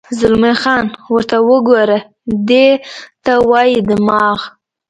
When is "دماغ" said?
3.89-4.39